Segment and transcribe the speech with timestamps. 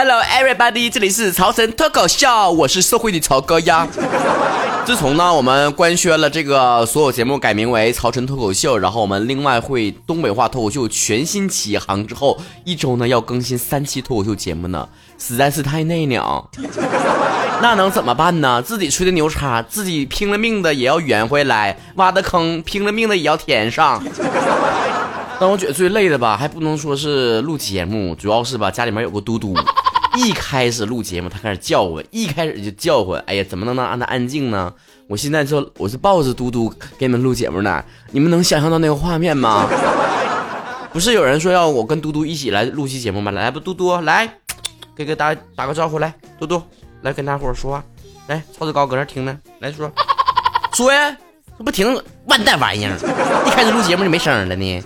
[0.00, 3.84] Hello everybody，这里是曹晨脱口秀，我是社会的曹哥呀。
[4.86, 14.88] 自从呢，我们官宣了这个所有节目改名为曹晨脱口秀，然后我们另外会东北话脱口秀全新起航之后，一周呢要更新三期脱口秀节目呢，
[15.18, 16.48] 实在是太内鸟。
[17.60, 18.62] 那能怎么办呢？
[18.62, 24.00] 自己吹的牛叉，自己拼了命的也要圆回来；挖的坑，拼了命的也要填上。
[25.40, 29.56] 但我觉得最累的吧，还不能说是录节目，主要是吧，家里面有个嘟嘟，
[30.16, 34.72] 一开始录节目他开始叫唤，一开始就叫唤，哎呀，怎么能让他安静呢？
[35.06, 39.66] 我现在就我是抱着嘟嘟给你们录节目呢，你们能想象到那个画面吗？
[40.92, 43.30] 不是有人说要我跟嘟嘟一起来录期节目吗？
[43.30, 44.28] 来不，嘟嘟来，
[44.96, 46.60] 给给打打个招呼来，嘟嘟
[47.02, 47.84] 来跟大伙说话，
[48.26, 49.90] 来，曹子高搁那听呢，来说
[50.72, 51.16] 说呀，
[51.56, 52.96] 这不听完蛋玩意儿，
[53.46, 54.82] 一开始录节目就没声了呢。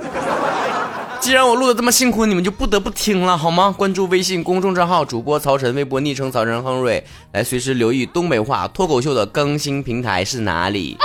[1.23, 3.73] 既然我录的这么辛苦，你们就不得不听了，好吗？
[3.79, 10.99] 关注微信公众账号主播曹晨，微博昵称曹晨亨瑞，来随时留意东北话脱口秀的更新平台是哪里。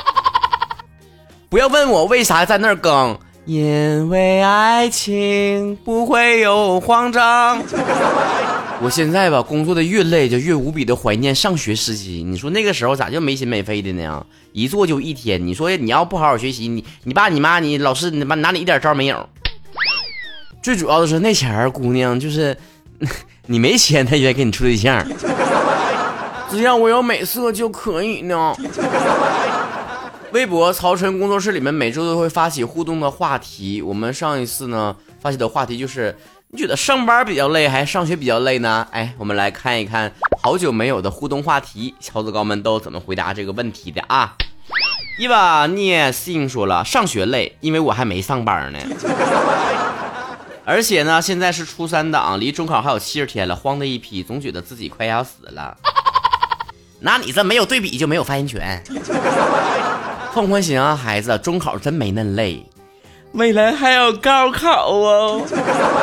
[1.50, 3.16] 不要问我为啥在那儿更，
[3.46, 7.62] 因为爱情不会有慌张。
[8.82, 12.24] 我现在吧，工作的越累，就越无比的怀念上学时期。
[12.24, 14.26] 你说那个时候咋就没心没肺的呢？
[14.52, 15.46] 一坐就一天。
[15.46, 19.30] 你说你要不好好学习，你你爸你妈你老师你妈拿你一点招没有。
[20.68, 22.54] 最主要的是那前儿姑娘就是
[23.48, 25.02] 你没钱，她也给你处对象，
[26.52, 28.54] 只要我有美色就可以呢。
[30.34, 36.14] 微博曹晨工作室里面每周都会发起互动的话题，我们上一次呢发起的话题就是
[36.50, 38.86] 你觉得上班比较累还是上学比较累呢？
[38.92, 44.36] 哎，我们来看一看好久没有的互动话题，乔子高们都怎么回答这个问题的啊？
[45.18, 48.80] 伊娃聂信说了，上学累，因为我还没上班呢。
[50.70, 55.78] 而且呢，现在是初三档，离中考还有七十天了，慌的一批，总觉得自己快要死了。
[57.00, 58.84] 那你这没有对比就没有发言权。
[60.34, 62.66] 放宽心啊，孩子，中考真没恁累，
[63.32, 65.42] 未来还有高考哦。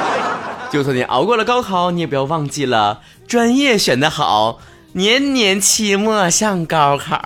[0.73, 4.61] 就算你熬过了高考，你也不要忘记了专业选的好，
[4.95, 7.21] 年年期末像高考。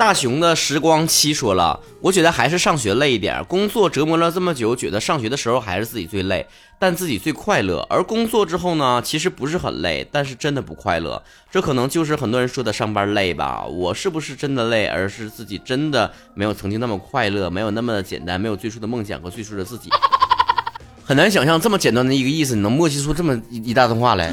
[0.00, 6.46] 大熊的时光七说了，我觉得还是上学累一点，工作折磨了这么久，觉得上学的时候还是自己最累，
[6.78, 7.86] 但自己最快乐。
[7.90, 11.22] 而工作之后呢，其实不是很累，但是真的不快乐。
[11.50, 13.62] 这可能就是很多人说的上班累吧？
[13.66, 19.90] 我是不是真的累，而是自己真的没有曾经那么快乐，没有那么简单，没有最初的梦想和最初的自己。
[21.04, 24.32] 很难想象这么简单的一个意思，你能默契出这么一一大段话来。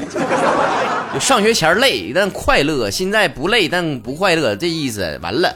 [1.12, 5.54] 就上学前累，但快乐；现在不累，但不快乐，这意思完了。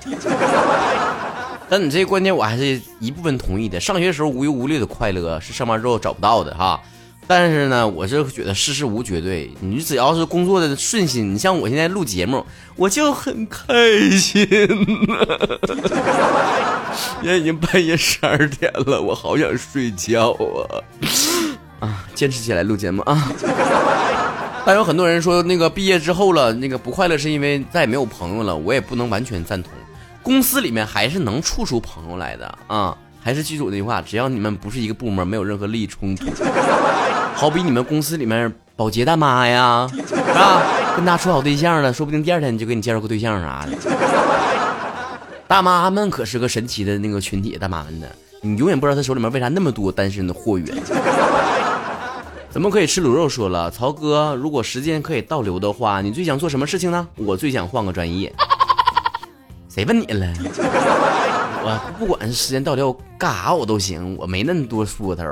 [1.69, 3.81] 但你这观点我还是一部分同意的。
[3.81, 6.81] 上学时候无忧无虑的快乐是上班之后找不到的哈。
[7.27, 12.45] 但是呢，我是觉得世事无绝对，你只要是工作的顺心，你像我现在录节目，
[12.77, 13.65] 我就很开
[14.11, 14.47] 心。
[17.23, 20.83] 现在已经半夜十二点了，我好想睡觉啊！
[21.89, 23.33] 啊，坚持起来录节目啊！
[24.67, 28.56] 但有很多人说，那个毕业之后了，那个不快乐是因为再也没有朋友了。
[28.56, 29.73] 我也不能完全赞同，
[30.23, 32.97] 公司里面还是能处出朋友来的啊！
[33.21, 36.27] 还是记住那句话，只要你们不是一个部门，没有任何利益冲突。
[37.34, 40.62] 好比你们公司里面保洁大妈呀，是吧？
[40.95, 43.77] 跟他处好对象了，说不定第二天就给你介绍个对象啥的。
[45.49, 48.09] 大妈们可是个神奇的那个群体，大妈们的，
[48.43, 50.77] 你永远不知道她手里面为啥那么多单身的货源。
[52.53, 53.27] 怎么可以吃卤肉？
[53.27, 57.09] 说了，曹哥，如果时间可以倒流的话，你最想做什么事情呢？
[57.17, 58.31] 我最想换个专业。
[59.71, 60.31] 谁问你了？
[61.65, 65.25] 我不管是时间倒流干啥我都行，我没那么多说头。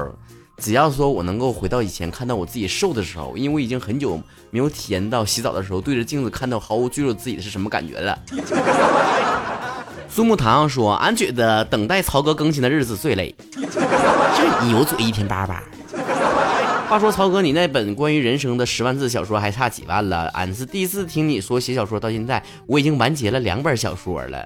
[0.56, 4.18] 只要说我能够回到以前，看到我自己瘦的时候，因为我已经很久
[4.50, 8.18] 没有体验到洗澡的时候对着镜子看到毫无赘肉自己的是什么感觉了。
[10.08, 13.34] 苏木堂说，俺觉得等待曹哥更新的日子最累。
[13.52, 15.62] 就你有嘴一天叭叭。
[16.90, 20.26] 话说曹哥，你那本关于人生的十万字小说还差几万了？
[20.34, 24.44] 俺是第一次听你说写小说，到现在我已经完结了两本小说了。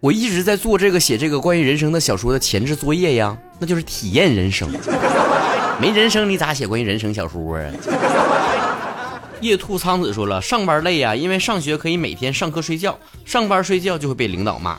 [0.00, 4.68] 我一直在做这个写这个关于人生的小说的前置作业呀，那就是体验人生。
[5.80, 7.70] 没人生你咋写关于人生小说啊？
[9.40, 14.76] 夜兔苍子说了，上班累呀，因为上学可以每天上课睡觉，上班睡觉就会被领导骂。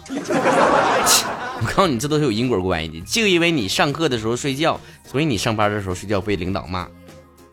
[1.66, 3.00] 我告诉你，这都是有因果关系的。
[3.06, 6.88] 就因为你上课的时候睡觉，所以你上班的时候睡觉被领导骂。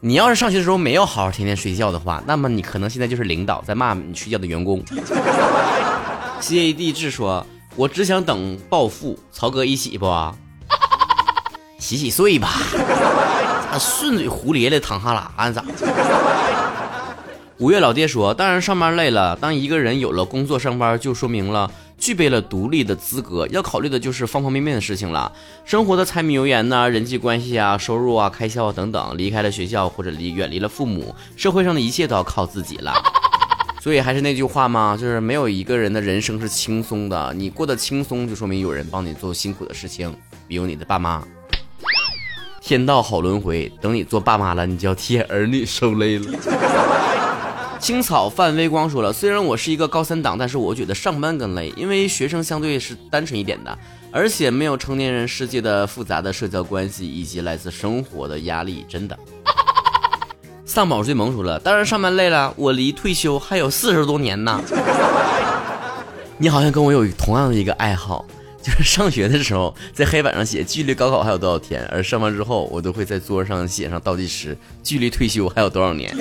[0.01, 4.83] 你要是上学的时候没有好好天天睡觉的话，那么你可能现在就是领导在骂你睡觉的员工。
[6.41, 10.07] C A D 志说：“我只想等暴富，曹哥一起不？
[11.79, 12.49] 洗洗睡吧。”
[13.71, 15.63] 咋顺嘴胡咧咧淌哈喇子？
[17.59, 19.37] 五月老爹说：“当然上班累了。
[19.37, 21.71] 当一个人有了工作上班，就说明了
[22.01, 23.47] 具备了独立的资格。
[23.49, 25.31] 要考虑的就是方方面面的事情了，
[25.65, 29.17] 生活的柴米油盐呐，人际关系啊，收入啊，开销啊等等。
[29.17, 32.93] 离开了学校或者离远离了父母，社会上的一切都要靠自己了。
[33.81, 37.33] 所以还是那句话嘛，就是没有一个人的人生是轻松的。
[37.35, 40.15] 你过得轻松，就说明有人帮你做辛苦的事情，
[40.49, 41.23] 比如你的爸妈。
[42.63, 46.33] 天道好轮回，等你做爸妈了，你就要替儿女受累了。”
[47.81, 53.77] 青草泛微光说了，虽然我是一个高三党，但是我觉得上班更累，因为学生相对是单纯一点的，
[54.13, 59.19] 而且没有成年人世界的复杂的社交关系以及来自生活的压力，真的。
[60.67, 64.61] 丧宝最萌说了，当然上班累了，我离退休还有四十多年呢。
[66.37, 68.27] 你好像跟我有同样的一个爱好。
[68.63, 76.15] 就是上学的时候，在黑板上写距离高考还有多少天，而上班之后，我都会在桌上写上倒计时，距离退休还有多少年。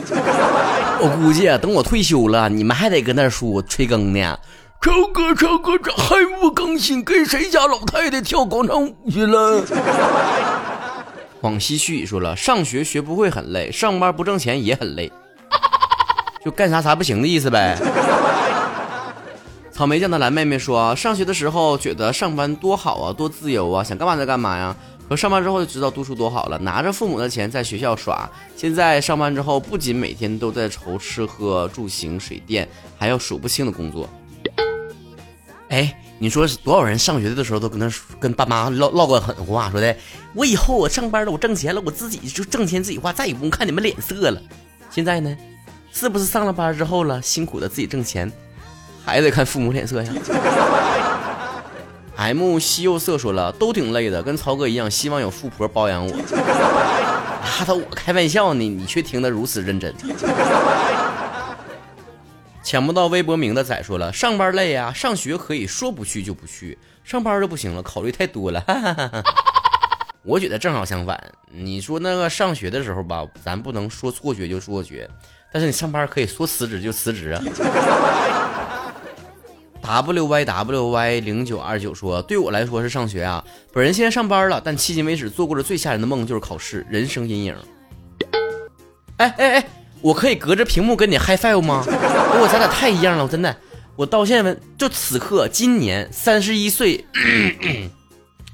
[1.01, 4.37] 我估计啊，等我退休了，你们还得搁那说催更呢。
[4.81, 7.03] 超哥，超哥，这还不更新？
[7.03, 9.63] 跟谁家老太太跳广场舞去了？
[11.41, 15.09] 往西去说了，上学学不会很累，上班不挣钱也很累，
[16.43, 17.77] 就干啥啥不行的意思呗。
[19.79, 24.75] 草莓酱的蓝妹妹说：“上学的时候觉得上班多好啊，多自由啊，想干嘛就干嘛呀。
[25.07, 28.29] 可上班之后就知道读书多好了，拿着父母的钱在学校耍。
[28.57, 32.67] 现在上班之后，不仅每天都在愁吃喝住行水电，
[32.97, 34.09] 还要数不清的工作。
[35.69, 37.89] 哎，你说多少人上学的时候都跟他
[38.19, 39.95] 跟爸妈唠唠个狠话，说的
[40.35, 44.41] 我以后我上班了，我挣钱了，我自己就挣钱自己花，再也不用看你们脸色了。
[44.91, 45.37] 现在呢，
[45.89, 48.29] 是不是上了班之后了，辛苦的自己挣钱？”
[49.05, 50.11] 还得看父母脸色呀。
[52.15, 56.11] M 西柚色说了，都挺累的，跟曹哥一样，希望有富婆包养我。
[56.11, 59.95] 拉倒，我开玩笑呢，你却听得如此认真。
[62.61, 68.61] 抢不到微博名的仔说了，上班累呀，上学可以说不去就不去，上班就不行了，考虑太多了。
[70.23, 71.17] 我觉得正好相反，
[71.49, 75.09] 你说那个上学的时候吧，咱不能说辍学就辍学，
[75.53, 77.41] 但是你上班可以说辞职就辞职啊。
[79.89, 83.43] W y w y 零九二九说：“对我来说是上学啊，
[83.73, 87.55] 本人现在上班了，但迄今为止做过的最吓人的梦就是考试，人生阴影。”
[89.17, 89.67] 哎哎哎，
[90.01, 91.83] 我可以隔着屏幕跟你 high five 吗？
[91.87, 93.55] 我咱俩太一样了，真的。
[93.95, 97.03] 我到现在就此刻，今年三十一岁，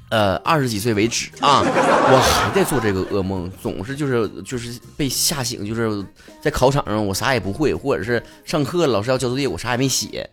[0.08, 6.02] 呃，二十几岁为止啊，我还在做这个噩梦，总是就是就是被吓醒，就是
[6.40, 10.28] 在考场上我啥也不会，或者是上课老师要交作业，我啥也没写。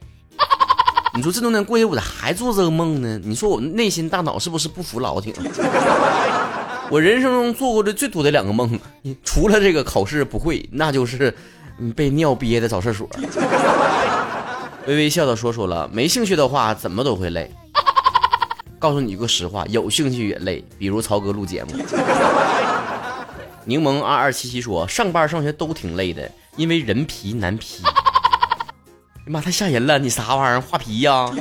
[1.15, 3.19] 你说这多年过去，我咋还做这个梦呢？
[3.23, 5.33] 你说我内心大脑是不是不服老挺？
[6.89, 8.79] 我人生中做过的最多的两个梦，
[9.23, 11.33] 除了这个考试不会，那就是
[11.95, 13.07] 被尿憋的找厕所。
[14.85, 17.49] 微微笑的说说了，没兴趣的话怎么都会累。
[18.79, 20.63] 告诉你一个实话，有兴趣也累。
[20.77, 21.71] 比如曹哥录节目。
[23.65, 27.81] 柠檬二二七七说，上班上学都挺累的，因为人皮难劈。
[29.25, 29.97] 哎妈，太吓人了！
[29.97, 30.59] 你啥玩意儿？
[30.59, 31.31] 画皮呀？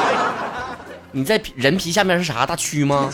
[1.12, 3.10] 你在人皮下面是啥大蛆吗？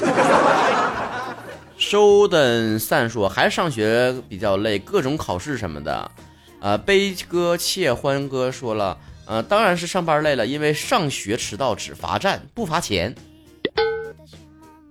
[1.79, 6.11] 收的散说还是上学比较累，各种考试什么的。
[6.61, 13.15] 呃，悲歌切欢歌说了，呃，当然是上班累了，因为上学迟到只罚站不罚钱。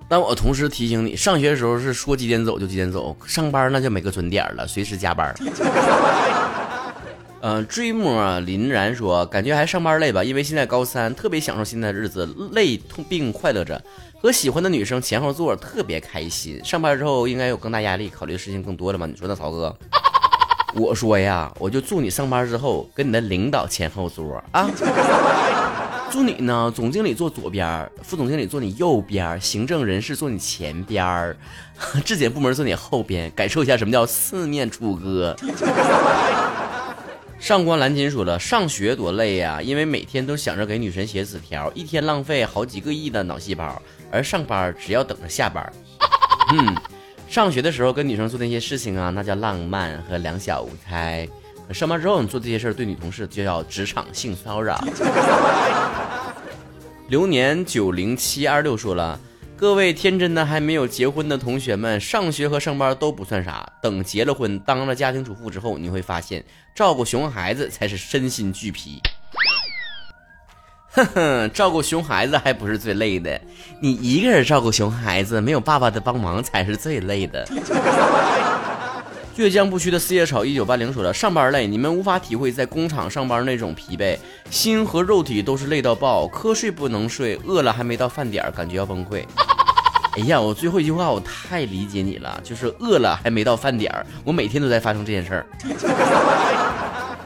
[0.07, 5.35] 但我同时提醒你，上学的时候是说几点走就几点走，上班那就没个准点了，随时加班。
[7.43, 10.23] 嗯，追梦林然说，感觉还上班累吧？
[10.23, 13.81] 因为现在高三，特别享受现在日子，累痛并快乐着，
[14.21, 16.63] 和喜欢的女生前后座，特别开心。
[16.63, 19.07] 上班之后应该有更大压力，考虑的事情更多了吗？
[19.07, 19.75] 你说呢，曹哥？
[20.75, 24.69] 我说呀，我就祝你上班之后跟你的领导前后座啊，
[26.11, 31.35] 祝你呢，总经理坐左边，副总经理坐你右边，行政人事坐你前边，
[32.05, 35.35] 质检部门坐你后边，感受一下什么叫四面楚歌。
[37.41, 43.81] 上官蓝金说了，上学多累呀，因为每天都想着给女神写纸条，一天浪费好几个亿的脑细胞，
[44.11, 45.73] 而上班只要等着下班。
[46.53, 46.75] 嗯，
[47.27, 51.25] 上学的时候跟女生做那些事情啊，那叫浪漫和两小无猜；
[51.73, 54.79] 上班之后你做这些事儿，对女同事就叫职场性骚扰。
[57.09, 59.19] 流年九零七二六说了。
[59.61, 63.63] 各位天真的还没有结婚的同学们，上学和上班都不算啥。
[63.79, 68.99] 等结了婚，当了家庭主妇之后，你会发现照顾熊孩子才是身心俱疲。
[70.89, 73.39] 哼哼，照顾熊孩子还不是最累的，
[73.79, 77.47] 你一个人照顾熊孩子，没有爸爸的帮忙才是最累的。
[79.37, 84.17] 倔强不屈的四叶草一九八零说了：“上班累，你们无法体会在工厂上班那种疲惫，
[84.49, 89.23] 心和肉体都是累到爆，瞌睡不能睡，饿了还没到饭点，感觉要崩溃。”
[90.17, 95.45] 哎呀，我最后一句话我太理解你了，就是饿了还没到饭点儿，我每天都在发生这件事儿。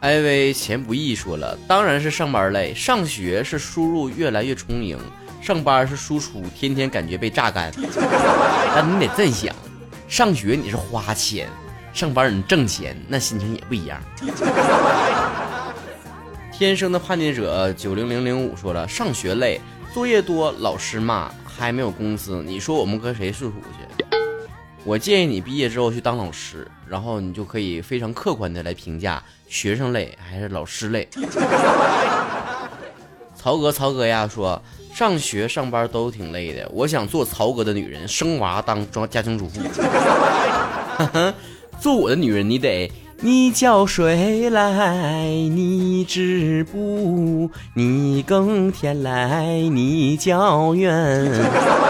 [0.00, 4.98] 艾薇钱不易说了，当然是上班累，上学是输入越来越充盈，
[5.40, 7.72] 上班是输出天天感觉被榨干。
[8.76, 9.54] 但你得这么想，
[10.06, 11.48] 上学你是花钱，
[11.94, 13.98] 上班你挣钱，那心情也不一样。
[16.52, 19.58] 天生的叛逆者九零零零五说了，上学累，
[19.94, 21.30] 作业多，老师骂。
[21.58, 24.06] 还没有工资，你说我们跟谁诉苦去？
[24.84, 31.06] 我建议你毕业之后去当老师，然后你就可以非常客观的来评价学生累还是老师累。
[33.34, 34.62] 曹哥，曹哥呀，说
[34.94, 39.60] 上学上班都挺累的，我想做曹哥的女人，生娃当装家庭主妇。
[41.80, 42.90] 做我的女人，你得。
[43.20, 51.28] 你叫水来，你织布；你耕田来，你浇园。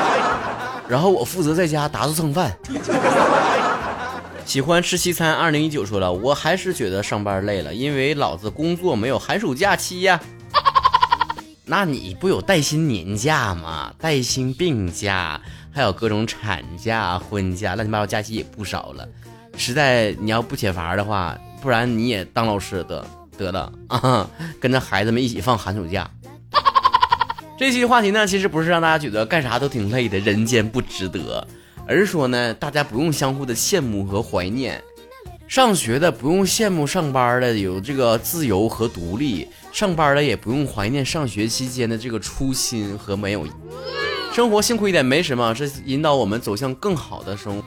[0.88, 2.56] 然后我负责在家打扫蹭饭。
[4.46, 5.34] 喜欢吃西餐。
[5.34, 10.18] 二零一九说了，我还是觉得上班累了，因为老子工作没有寒暑假期呀。
[11.66, 13.92] 那你不有带薪年假吗？
[13.98, 15.38] 带薪病假，
[15.70, 19.06] 还有各种产假、婚假，乱七八糟假期也不少了。
[19.58, 23.04] 实在你要不解乏的话，不然你也当老师得
[23.36, 26.08] 得了啊， 跟着孩子们一起放寒暑假。
[27.58, 31.46] 这期话题呢，其实不是让大家觉得干啥都挺累的，人间不值得，
[31.86, 34.80] 而是说呢，大家不用相互的羡慕和怀念。
[35.48, 43.46] 上学的不用羡慕上班的有这个自由和独立，上班的也不用怀念上学期间的这个初心和没有。
[44.32, 47.64] 生活辛苦一点没什么，是引导我们走向更好的生活。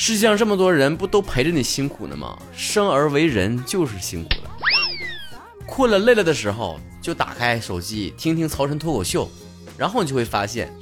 [0.00, 2.38] 世界上这么多人，不都陪着你辛苦呢吗？
[2.54, 4.50] 生而为人就是辛苦了。
[5.66, 9.28] 困了累了的时候，就打开手机听听曹晨脱口秀，
[9.76, 10.72] 然后你就会发现，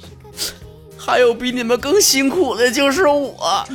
[0.95, 3.65] 还有比你们更辛苦的就是我。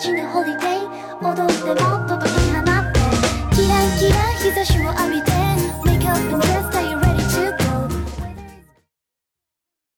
[0.00, 3.00] ちのホリデー踊ってもっと解き放って
[3.54, 5.30] キラキラ日差しを浴びて
[5.84, 6.59] Wake up and